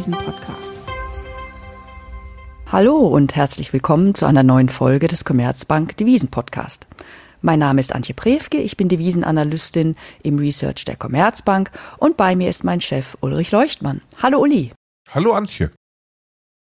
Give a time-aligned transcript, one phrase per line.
[0.00, 0.80] Devisen-Podcast.
[2.72, 6.86] Hallo und herzlich willkommen zu einer neuen Folge des Commerzbank Devisen-Podcast.
[7.42, 12.48] Mein Name ist Antje Prewke, ich bin Devisenanalystin im Research der Commerzbank und bei mir
[12.48, 14.00] ist mein Chef Ulrich Leuchtmann.
[14.22, 14.72] Hallo Uli.
[15.10, 15.70] Hallo Antje.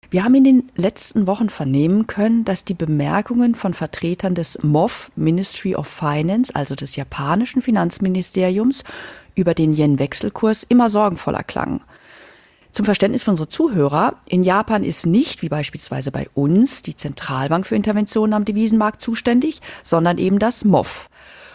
[0.09, 5.12] Wir haben in den letzten Wochen vernehmen können, dass die Bemerkungen von Vertretern des MOF
[5.14, 8.83] Ministry of Finance, also des japanischen Finanzministeriums,
[9.34, 11.83] über den Yen-Wechselkurs immer sorgenvoller klangen.
[12.77, 17.65] Zum Verständnis für unsere Zuhörer, in Japan ist nicht, wie beispielsweise bei uns, die Zentralbank
[17.65, 21.09] für Interventionen am Devisenmarkt zuständig, sondern eben das MOF.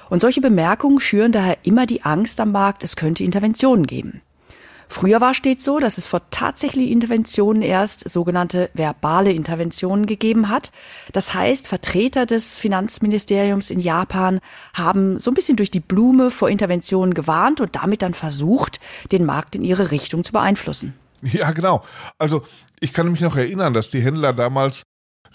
[0.09, 4.23] Und solche Bemerkungen schüren daher immer die Angst am Markt, es könnte Interventionen geben.
[4.89, 10.71] Früher war stets so, dass es vor tatsächlichen Interventionen erst sogenannte verbale Interventionen gegeben hat.
[11.11, 14.39] Das heißt, Vertreter des Finanzministeriums in Japan
[14.73, 18.79] haben so ein bisschen durch die Blume vor Interventionen gewarnt und damit dann versucht,
[19.11, 20.95] den Markt in ihre Richtung zu beeinflussen.
[21.33, 21.83] Ja, genau.
[22.17, 22.43] Also
[22.79, 24.83] ich kann mich noch erinnern, dass die Händler damals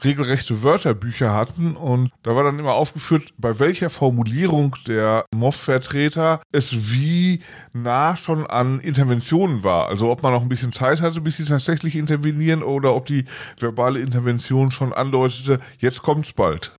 [0.04, 6.92] regelrechte Wörterbücher hatten und da war dann immer aufgeführt, bei welcher Formulierung der MOF-Vertreter es
[6.92, 7.40] wie
[7.72, 9.88] nah schon an Interventionen war.
[9.88, 13.24] Also ob man noch ein bisschen Zeit hatte, bis sie tatsächlich intervenieren oder ob die
[13.58, 16.74] verbale Intervention schon andeutete, jetzt kommt's bald.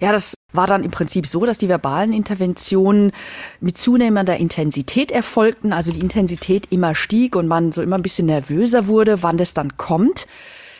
[0.00, 3.12] Ja, das war dann im Prinzip so, dass die verbalen Interventionen
[3.60, 8.26] mit zunehmender Intensität erfolgten, also die Intensität immer stieg und man so immer ein bisschen
[8.26, 10.26] nervöser wurde, wann das dann kommt.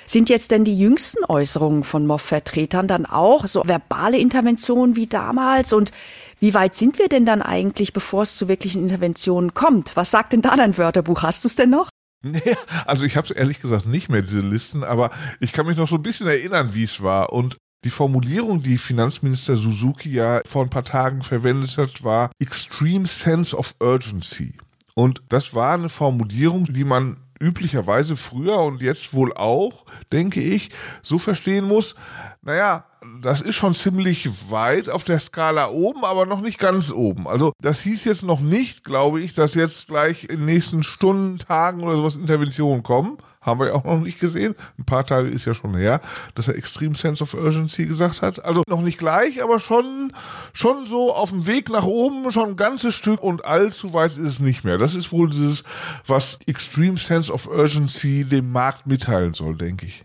[0.09, 5.73] Sind jetzt denn die jüngsten Äußerungen von MOF-Vertretern dann auch so verbale Interventionen wie damals?
[5.73, 5.91] Und
[6.39, 9.97] wie weit sind wir denn dann eigentlich, bevor es zu wirklichen Interventionen kommt?
[9.97, 11.23] Was sagt denn da dein Wörterbuch?
[11.23, 11.89] Hast du es denn noch?
[12.23, 12.57] Nee,
[12.87, 15.89] also ich habe es ehrlich gesagt nicht mehr, diese Listen, aber ich kann mich noch
[15.89, 17.33] so ein bisschen erinnern, wie es war.
[17.33, 17.57] Und
[17.87, 23.57] die Formulierung, die Finanzminister Suzuki ja vor ein paar Tagen verwendet hat, war Extreme Sense
[23.57, 24.55] of Urgency.
[24.95, 30.71] Und das war eine Formulierung, die man üblicherweise früher und jetzt wohl auch, denke ich,
[31.01, 31.95] so verstehen muss,
[32.43, 32.87] naja,
[33.21, 37.27] das ist schon ziemlich weit auf der Skala oben, aber noch nicht ganz oben.
[37.27, 41.39] Also das hieß jetzt noch nicht, glaube ich, dass jetzt gleich in den nächsten Stunden,
[41.39, 43.19] Tagen oder sowas Interventionen kommen.
[43.41, 44.55] Haben wir ja auch noch nicht gesehen.
[44.79, 46.01] Ein paar Tage ist ja schon her,
[46.35, 48.45] dass er Extreme Sense of Urgency gesagt hat.
[48.45, 50.13] Also noch nicht gleich, aber schon,
[50.53, 54.19] schon so auf dem Weg nach oben, schon ein ganzes Stück und allzu weit ist
[54.19, 54.79] es nicht mehr.
[54.79, 55.65] Das ist wohl dieses,
[56.07, 60.05] was Extreme Sense of Urgency dem Markt mitteilen soll, denke ich.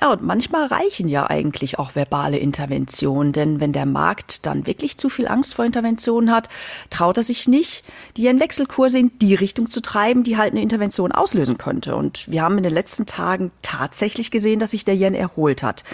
[0.00, 4.96] Ja, und manchmal reichen ja eigentlich auch verbale Interventionen, denn wenn der Markt dann wirklich
[4.96, 6.48] zu viel Angst vor Interventionen hat,
[6.88, 7.84] traut er sich nicht,
[8.16, 11.96] die ihren Wechselkurse in die Richtung zu treiben, die halt eine Intervention auslösen könnte.
[11.96, 15.84] Und wir haben in den letzten Tagen tatsächlich gesehen, dass sich der Yen erholt hat.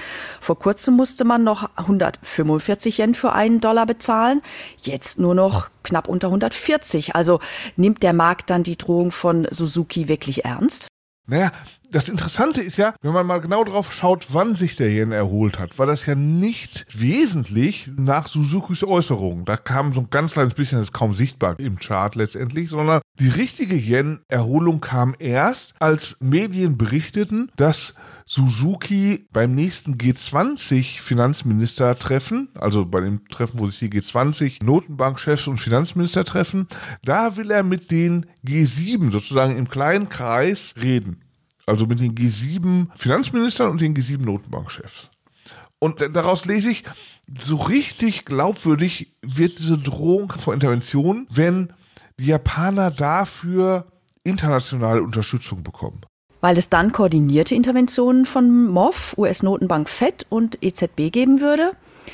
[0.40, 4.40] Vor kurzem musste man noch 145 Yen für einen Dollar bezahlen,
[4.82, 7.16] jetzt nur noch knapp unter 140.
[7.16, 7.40] Also
[7.74, 10.86] nimmt der Markt dann die Drohung von Suzuki wirklich ernst?
[11.28, 11.50] Naja,
[11.90, 15.58] das Interessante ist ja, wenn man mal genau drauf schaut, wann sich der Yen erholt
[15.58, 19.44] hat, war das ja nicht wesentlich nach Suzukis Äußerungen.
[19.44, 23.00] Da kam so ein ganz kleines bisschen, das ist kaum sichtbar im Chart letztendlich, sondern
[23.18, 27.94] die richtige Yen-Erholung kam erst, als Medien berichteten, dass
[28.28, 36.66] Suzuki beim nächsten G20-Finanzminister-Treffen, also bei dem Treffen, wo sich die G20-Notenbankchefs und Finanzminister treffen,
[37.04, 41.22] da will er mit den G7 sozusagen im kleinen Kreis reden.
[41.66, 45.08] Also mit den G7 Finanzministern und den G7 Notenbankchefs.
[45.78, 46.84] Und daraus lese ich,
[47.38, 51.72] so richtig glaubwürdig wird diese Drohung vor Intervention, wenn
[52.18, 53.86] die Japaner dafür
[54.24, 56.00] internationale Unterstützung bekommen
[56.40, 61.72] weil es dann koordinierte Interventionen von MOF, US-Notenbank FED und EZB geben würde.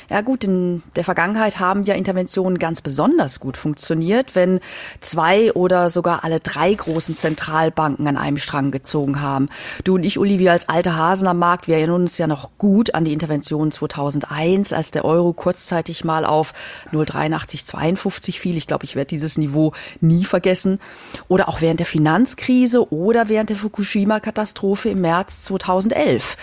[0.09, 4.59] Ja gut, in der Vergangenheit haben ja Interventionen ganz besonders gut funktioniert, wenn
[4.99, 9.49] zwei oder sogar alle drei großen Zentralbanken an einem Strang gezogen haben.
[9.83, 12.51] Du und ich, Uli, wir als alte Hasen am Markt, wir erinnern uns ja noch
[12.57, 16.53] gut an die Intervention 2001, als der Euro kurzzeitig mal auf
[16.91, 18.57] 0,8352 fiel.
[18.57, 20.79] Ich glaube, ich werde dieses Niveau nie vergessen.
[21.27, 26.37] Oder auch während der Finanzkrise oder während der Fukushima-Katastrophe im März 2011.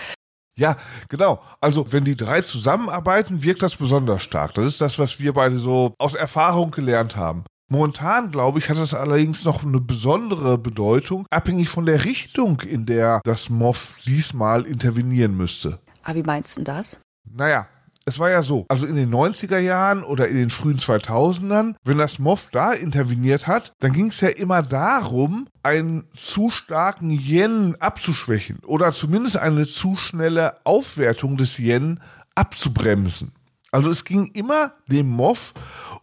[0.61, 0.77] Ja,
[1.09, 1.41] genau.
[1.59, 4.53] Also wenn die drei zusammenarbeiten, wirkt das besonders stark.
[4.53, 7.45] Das ist das, was wir beide so aus Erfahrung gelernt haben.
[7.67, 12.85] Momentan, glaube ich, hat das allerdings noch eine besondere Bedeutung, abhängig von der Richtung, in
[12.85, 15.79] der das MOF diesmal intervenieren müsste.
[16.03, 16.99] Aber wie meinst du das?
[17.27, 17.65] Naja,
[18.05, 21.97] es war ja so, also in den 90er Jahren oder in den frühen 2000ern, wenn
[21.97, 27.75] das MOF da interveniert hat, dann ging es ja immer darum, einen zu starken Yen
[27.79, 31.99] abzuschwächen oder zumindest eine zu schnelle Aufwertung des Yen
[32.33, 33.33] abzubremsen.
[33.71, 35.53] Also es ging immer dem MOF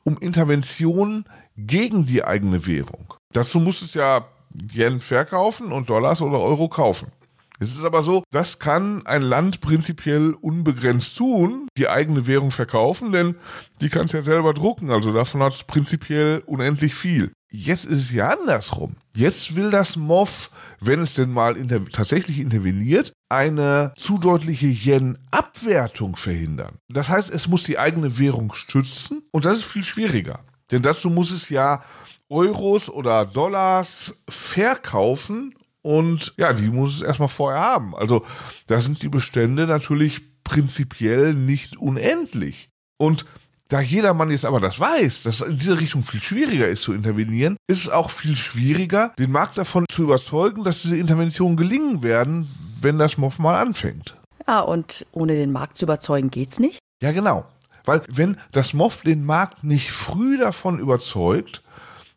[0.05, 1.25] um Interventionen
[1.56, 3.15] gegen die eigene Währung.
[3.33, 4.27] Dazu muss es ja
[4.73, 7.09] Yen verkaufen und Dollars oder Euro kaufen.
[7.58, 13.12] Es ist aber so, das kann ein Land prinzipiell unbegrenzt tun, die eigene Währung verkaufen,
[13.12, 13.34] denn
[13.81, 17.32] die kann es ja selber drucken, also davon hat es prinzipiell unendlich viel.
[17.50, 18.96] Jetzt ist es ja andersrum.
[19.14, 20.50] Jetzt will das MOF,
[20.81, 26.76] wenn es denn mal inter tatsächlich interveniert, eine zu deutliche Yen-Abwertung verhindern.
[26.88, 30.40] Das heißt, es muss die eigene Währung stützen und das ist viel schwieriger.
[30.70, 31.82] Denn dazu muss es ja
[32.28, 37.95] Euros oder Dollars verkaufen und ja, die muss es erstmal vorher haben.
[37.95, 38.25] Also
[38.67, 42.69] da sind die Bestände natürlich prinzipiell nicht unendlich.
[42.99, 43.27] Und
[43.69, 46.95] da jedermann jetzt aber das weiß, dass es in dieser Richtung viel schwieriger ist zu
[46.95, 52.03] intervenieren, ist es auch viel schwieriger, den Markt davon zu überzeugen, dass diese Interventionen gelingen
[52.03, 52.49] werden,
[52.81, 54.17] wenn das MOF mal anfängt.
[54.47, 56.79] Ja, und ohne den Markt zu überzeugen geht's nicht?
[57.03, 57.45] Ja, genau.
[57.85, 61.63] Weil wenn das MOF den Markt nicht früh davon überzeugt,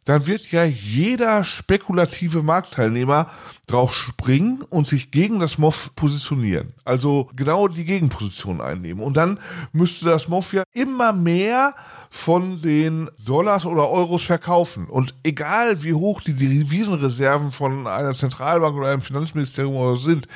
[0.05, 3.29] dann wird ja jeder spekulative Marktteilnehmer
[3.67, 6.73] drauf springen und sich gegen das MOF positionieren.
[6.83, 9.03] Also genau die Gegenposition einnehmen.
[9.03, 9.39] Und dann
[9.71, 11.75] müsste das MOF ja immer mehr
[12.09, 14.87] von den Dollars oder Euros verkaufen.
[14.87, 20.27] Und egal wie hoch die Devisenreserven von einer Zentralbank oder einem Finanzministerium oder sind,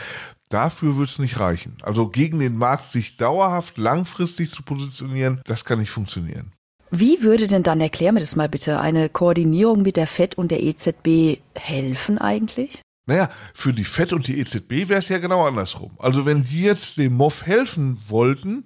[0.49, 1.75] Dafür wird es nicht reichen.
[1.81, 6.51] Also gegen den Markt sich dauerhaft langfristig zu positionieren, das kann nicht funktionieren.
[6.91, 10.51] Wie würde denn dann, erklär mir das mal bitte, eine Koordinierung mit der FED und
[10.51, 12.81] der EZB helfen eigentlich?
[13.07, 15.91] Naja, für die FED und die EZB wäre es ja genau andersrum.
[15.99, 18.63] Also wenn die jetzt dem MOF helfen wollten,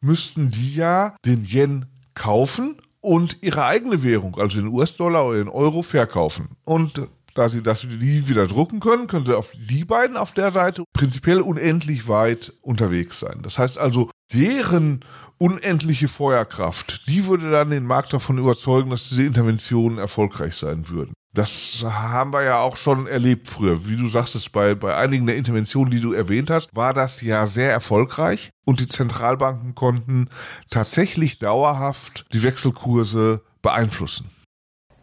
[0.00, 5.48] müssten die ja den Yen kaufen und ihre eigene Währung, also den US-Dollar oder den
[5.48, 6.56] Euro, verkaufen.
[6.64, 10.50] Und da sie das die wieder drucken können, können sie auf die beiden auf der
[10.52, 13.40] Seite prinzipiell unendlich weit unterwegs sein.
[13.42, 15.04] Das heißt also, deren
[15.40, 21.14] unendliche Feuerkraft, die würde dann den Markt davon überzeugen, dass diese Interventionen erfolgreich sein würden.
[21.32, 23.86] Das haben wir ja auch schon erlebt früher.
[23.86, 27.46] Wie du sagst, bei, bei einigen der Interventionen, die du erwähnt hast, war das ja
[27.46, 30.26] sehr erfolgreich und die Zentralbanken konnten
[30.70, 34.28] tatsächlich dauerhaft die Wechselkurse beeinflussen.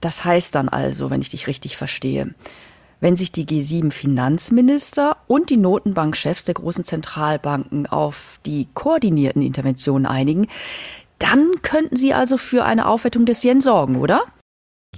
[0.02, 2.36] Das heißt dann also, wenn ich dich richtig verstehe,
[3.00, 10.48] wenn sich die G7-Finanzminister und die Notenbankchefs der großen Zentralbanken auf die koordinierten Interventionen einigen,
[11.20, 14.22] dann könnten sie also für eine Aufwertung des Yen sorgen, oder?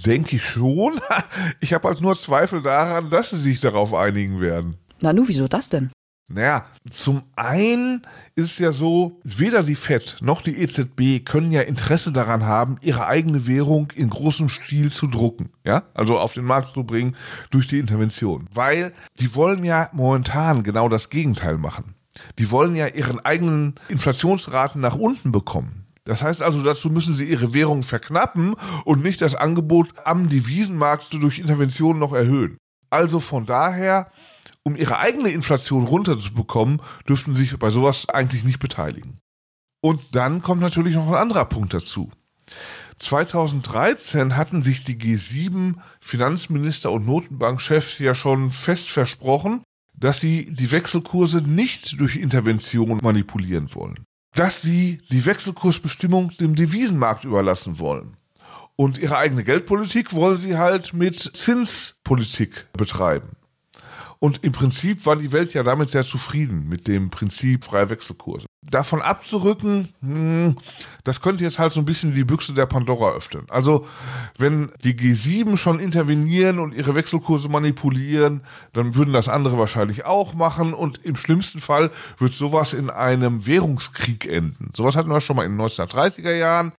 [0.04, 1.00] Denke ich schon.
[1.60, 4.78] Ich habe halt nur Zweifel daran, dass sie sich darauf einigen werden.
[5.00, 5.90] Na nu, wieso das denn?
[6.32, 8.02] Naja, zum einen
[8.36, 12.78] ist es ja so, weder die FED noch die EZB können ja Interesse daran haben,
[12.82, 17.16] ihre eigene Währung in großem Stil zu drucken, ja, also auf den Markt zu bringen
[17.50, 21.96] durch die Intervention, weil die wollen ja momentan genau das Gegenteil machen.
[22.38, 25.86] Die wollen ja ihren eigenen Inflationsraten nach unten bekommen.
[26.04, 28.54] Das heißt also, dazu müssen sie ihre Währung verknappen
[28.84, 32.56] und nicht das Angebot am Devisenmarkt durch Interventionen noch erhöhen.
[32.88, 34.10] Also von daher
[34.64, 39.18] um ihre eigene Inflation runterzubekommen, dürften sich bei sowas eigentlich nicht beteiligen.
[39.82, 42.10] Und dann kommt natürlich noch ein anderer Punkt dazu.
[42.98, 49.62] 2013 hatten sich die G7 Finanzminister und Notenbankchefs ja schon fest versprochen,
[49.94, 54.04] dass sie die Wechselkurse nicht durch Intervention manipulieren wollen.
[54.34, 58.16] Dass sie die Wechselkursbestimmung dem Devisenmarkt überlassen wollen.
[58.76, 63.30] Und ihre eigene Geldpolitik wollen sie halt mit Zinspolitik betreiben.
[64.22, 68.44] Und im Prinzip war die Welt ja damit sehr zufrieden mit dem Prinzip freier Wechselkurse.
[68.62, 70.56] Davon abzurücken, hm,
[71.04, 73.46] das könnte jetzt halt so ein bisschen die Büchse der Pandora öffnen.
[73.48, 73.86] Also
[74.36, 78.42] wenn die G7 schon intervenieren und ihre Wechselkurse manipulieren,
[78.74, 83.46] dann würden das andere wahrscheinlich auch machen und im schlimmsten Fall wird sowas in einem
[83.46, 84.70] Währungskrieg enden.
[84.76, 86.72] Sowas hatten wir schon mal in den 1930er Jahren.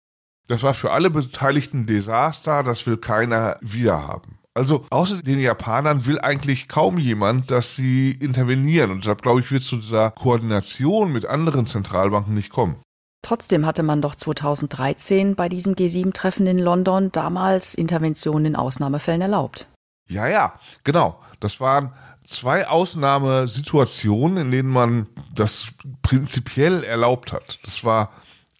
[0.46, 4.39] Das war für alle Beteiligten Desaster, das will keiner wieder haben.
[4.54, 8.90] Also außer den Japanern will eigentlich kaum jemand, dass sie intervenieren.
[8.90, 12.76] Und deshalb glaube ich, wird zu dieser Koordination mit anderen Zentralbanken nicht kommen.
[13.22, 19.66] Trotzdem hatte man doch 2013 bei diesem G7-Treffen in London damals Interventionen in Ausnahmefällen erlaubt.
[20.08, 20.54] Ja, ja,
[20.84, 21.20] genau.
[21.38, 21.92] Das waren
[22.28, 27.60] zwei Ausnahmesituationen, in denen man das prinzipiell erlaubt hat.
[27.64, 28.10] Das war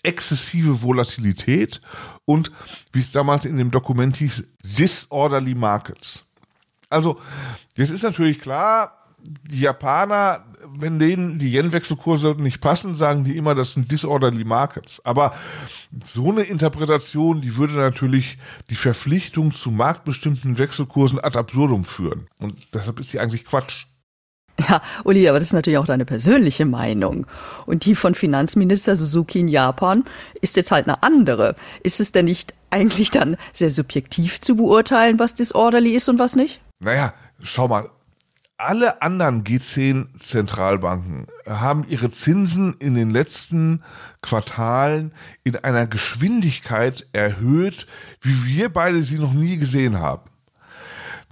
[0.02, 1.80] exzessive Volatilität
[2.24, 2.50] und,
[2.92, 4.44] wie es damals in dem Dokument hieß,
[4.78, 6.24] Disorderly Markets.
[6.88, 7.20] Also,
[7.76, 10.44] jetzt ist natürlich klar, die Japaner,
[10.76, 15.04] wenn denen die Yen-Wechselkurse nicht passen, sagen die immer, das sind Disorderly Markets.
[15.04, 15.34] Aber
[16.02, 18.38] so eine Interpretation, die würde natürlich
[18.70, 22.28] die Verpflichtung zu marktbestimmten Wechselkursen ad absurdum führen.
[22.40, 23.86] Und deshalb ist die eigentlich Quatsch.
[24.68, 27.26] Ja, Uli, aber das ist natürlich auch deine persönliche Meinung.
[27.66, 30.04] Und die von Finanzminister Suzuki in Japan
[30.40, 31.54] ist jetzt halt eine andere.
[31.82, 36.36] Ist es denn nicht eigentlich dann sehr subjektiv zu beurteilen, was disorderly ist und was
[36.36, 36.60] nicht?
[36.78, 37.90] Naja, schau mal,
[38.56, 43.82] alle anderen G10-Zentralbanken haben ihre Zinsen in den letzten
[44.20, 45.12] Quartalen
[45.44, 47.86] in einer Geschwindigkeit erhöht,
[48.20, 50.28] wie wir beide sie noch nie gesehen haben.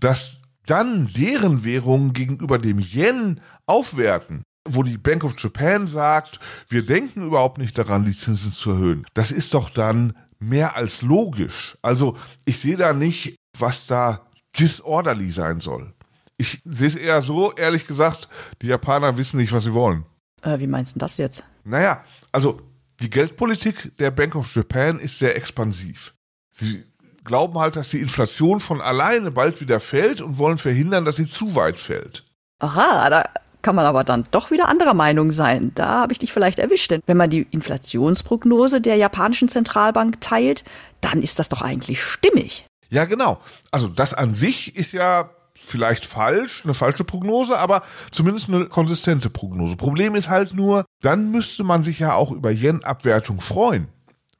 [0.00, 0.37] Dass
[0.70, 7.22] dann deren Währungen gegenüber dem Yen aufwerten, wo die Bank of Japan sagt, wir denken
[7.22, 9.06] überhaupt nicht daran, die Zinsen zu erhöhen.
[9.14, 11.76] Das ist doch dann mehr als logisch.
[11.82, 15.94] Also ich sehe da nicht, was da disorderly sein soll.
[16.36, 18.28] Ich sehe es eher so, ehrlich gesagt,
[18.62, 20.04] die Japaner wissen nicht, was sie wollen.
[20.42, 21.44] Äh, wie meinst du das jetzt?
[21.64, 22.60] Naja, also
[23.00, 26.14] die Geldpolitik der Bank of Japan ist sehr expansiv.
[26.52, 26.84] Sie
[27.28, 31.30] glauben halt, dass die Inflation von alleine bald wieder fällt und wollen verhindern, dass sie
[31.30, 32.24] zu weit fällt.
[32.58, 33.24] Aha, da
[33.62, 35.72] kann man aber dann doch wieder anderer Meinung sein.
[35.74, 36.90] Da habe ich dich vielleicht erwischt.
[36.90, 40.64] Denn wenn man die Inflationsprognose der japanischen Zentralbank teilt,
[41.00, 42.66] dann ist das doch eigentlich stimmig.
[42.88, 43.38] Ja, genau.
[43.70, 49.28] Also das an sich ist ja vielleicht falsch, eine falsche Prognose, aber zumindest eine konsistente
[49.28, 49.76] Prognose.
[49.76, 53.88] Problem ist halt nur, dann müsste man sich ja auch über Yen-Abwertung freuen.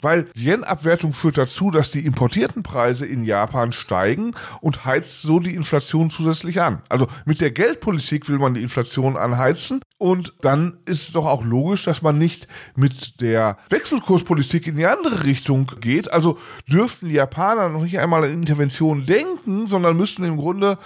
[0.00, 5.54] Weil Yen-Abwertung führt dazu, dass die importierten Preise in Japan steigen und heizt so die
[5.54, 6.82] Inflation zusätzlich an.
[6.88, 11.84] Also mit der Geldpolitik will man die Inflation anheizen und dann ist doch auch logisch,
[11.84, 16.12] dass man nicht mit der Wechselkurspolitik in die andere Richtung geht.
[16.12, 16.38] Also
[16.70, 20.78] dürften die Japaner noch nicht einmal an Intervention denken, sondern müssten im Grunde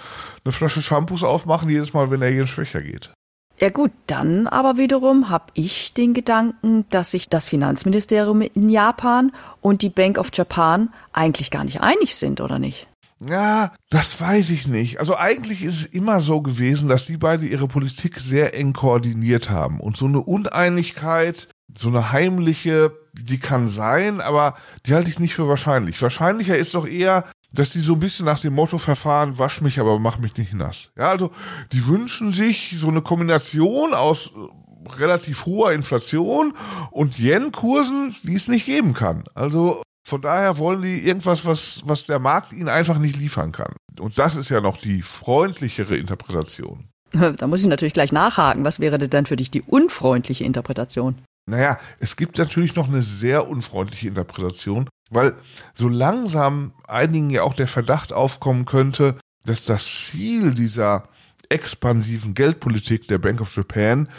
[0.43, 3.13] eine Flasche Shampoos aufmachen jedes Mal, wenn der Yen schwächer geht.
[3.59, 9.31] Ja gut, dann aber wiederum habe ich den Gedanken, dass sich das Finanzministerium in Japan
[9.61, 12.87] und die Bank of Japan eigentlich gar nicht einig sind, oder nicht?
[13.29, 14.99] Ja, das weiß ich nicht.
[14.99, 19.49] Also eigentlich ist es immer so gewesen, dass die beide ihre Politik sehr eng koordiniert
[19.49, 19.79] haben.
[19.79, 24.55] Und so eine Uneinigkeit, so eine heimliche, die kann sein, aber
[24.85, 26.01] die halte ich nicht für wahrscheinlich.
[26.01, 29.79] Wahrscheinlicher ist doch eher, dass die so ein bisschen nach dem Motto verfahren, wasch mich,
[29.79, 30.91] aber mach mich nicht nass.
[30.97, 31.31] Ja, also
[31.71, 36.53] die wünschen sich so eine Kombination aus äh, relativ hoher Inflation
[36.91, 39.25] und Yen-Kursen, die es nicht geben kann.
[39.35, 43.75] Also von daher wollen die irgendwas, was, was der Markt ihnen einfach nicht liefern kann.
[43.99, 46.89] Und das ist ja noch die freundlichere Interpretation.
[47.37, 48.65] Da muss ich natürlich gleich nachhaken.
[48.65, 51.21] Was wäre denn für dich die unfreundliche Interpretation?
[51.45, 54.89] Naja, es gibt natürlich noch eine sehr unfreundliche Interpretation.
[55.13, 55.35] Weil
[55.73, 61.09] so langsam einigen ja auch der Verdacht aufkommen könnte, dass das Ziel dieser
[61.49, 64.09] expansiven Geldpolitik der Bank of Japan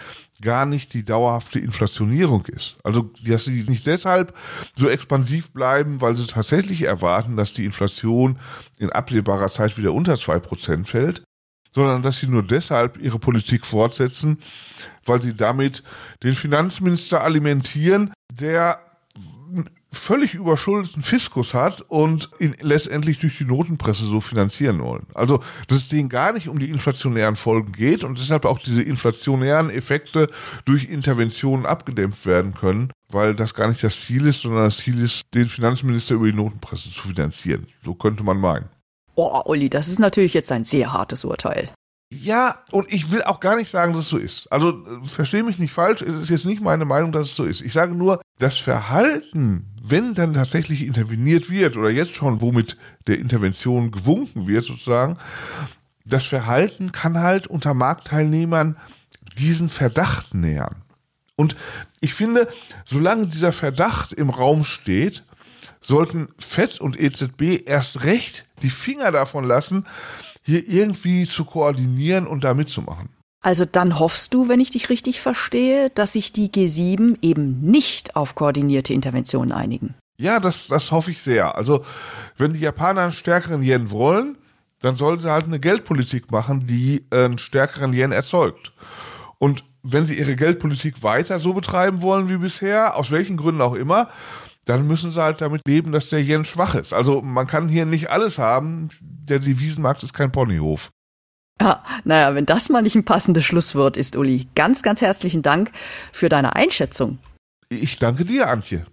[0.42, 2.76] gar nicht die dauerhafte Inflationierung ist.
[2.82, 4.36] Also, dass sie nicht deshalb
[4.76, 8.38] so expansiv bleiben, weil sie tatsächlich erwarten, dass die Inflation
[8.78, 11.24] in absehbarer Zeit wieder unter zwei Prozent fällt,
[11.70, 14.38] sondern dass sie nur deshalb ihre Politik fortsetzen,
[15.04, 15.82] weil sie damit
[16.22, 18.80] den Finanzminister alimentieren, der
[19.92, 25.06] völlig überschuldeten Fiskus hat und ihn letztendlich durch die Notenpresse so finanzieren wollen.
[25.14, 28.82] Also, dass es denen gar nicht um die inflationären Folgen geht und deshalb auch diese
[28.82, 30.28] inflationären Effekte
[30.64, 35.00] durch Interventionen abgedämpft werden können, weil das gar nicht das Ziel ist, sondern das Ziel
[35.00, 37.66] ist, den Finanzminister über die Notenpresse zu finanzieren.
[37.84, 38.68] So könnte man meinen.
[39.14, 41.70] Oh, Olli, das ist natürlich jetzt ein sehr hartes Urteil.
[42.22, 44.50] Ja, und ich will auch gar nicht sagen, dass es so ist.
[44.52, 47.44] Also äh, verstehe mich nicht falsch, es ist jetzt nicht meine Meinung, dass es so
[47.44, 47.60] ist.
[47.60, 53.18] Ich sage nur, das Verhalten, wenn dann tatsächlich interveniert wird oder jetzt schon, womit der
[53.18, 55.18] Intervention gewunken wird sozusagen,
[56.04, 58.76] das Verhalten kann halt unter Marktteilnehmern
[59.38, 60.82] diesen Verdacht nähern.
[61.36, 61.56] Und
[62.00, 62.48] ich finde,
[62.84, 65.24] solange dieser Verdacht im Raum steht,
[65.80, 69.86] sollten FED und EZB erst recht die Finger davon lassen,
[70.44, 73.08] hier irgendwie zu koordinieren und da mitzumachen.
[73.40, 78.16] Also dann hoffst du, wenn ich dich richtig verstehe, dass sich die G7 eben nicht
[78.16, 79.94] auf koordinierte Interventionen einigen.
[80.16, 81.54] Ja, das, das hoffe ich sehr.
[81.54, 81.84] Also
[82.38, 84.38] wenn die Japaner einen stärkeren Yen wollen,
[84.80, 88.72] dann sollen sie halt eine Geldpolitik machen, die einen stärkeren Yen erzeugt.
[89.38, 93.74] Und wenn sie ihre Geldpolitik weiter so betreiben wollen wie bisher, aus welchen Gründen auch
[93.74, 94.08] immer,
[94.64, 96.92] dann müssen sie halt damit leben, dass der Yen schwach ist.
[96.92, 98.88] Also man kann hier nicht alles haben.
[99.00, 100.90] Der Devisenmarkt ist kein Ponyhof.
[101.60, 104.48] Ja, naja, wenn das mal nicht ein passendes Schlusswort ist, Uli.
[104.54, 105.70] Ganz, ganz herzlichen Dank
[106.12, 107.18] für deine Einschätzung.
[107.68, 108.86] Ich danke dir, Antje.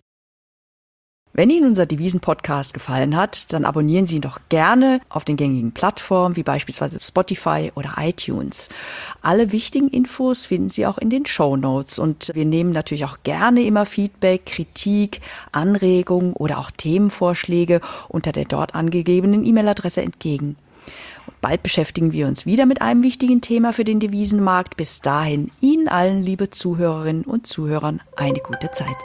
[1.33, 5.71] Wenn Ihnen unser Devisen-Podcast gefallen hat, dann abonnieren Sie ihn doch gerne auf den gängigen
[5.71, 8.67] Plattformen wie beispielsweise Spotify oder iTunes.
[9.21, 13.19] Alle wichtigen Infos finden Sie auch in den Show Notes und wir nehmen natürlich auch
[13.23, 15.21] gerne immer Feedback, Kritik,
[15.53, 20.57] Anregungen oder auch Themenvorschläge unter der dort angegebenen E-Mail-Adresse entgegen.
[21.39, 24.75] bald beschäftigen wir uns wieder mit einem wichtigen Thema für den Devisenmarkt.
[24.75, 28.97] Bis dahin Ihnen allen, liebe Zuhörerinnen und Zuhörern, eine gute Zeit.